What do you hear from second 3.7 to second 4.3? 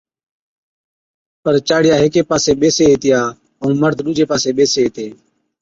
مرد ڏُوجي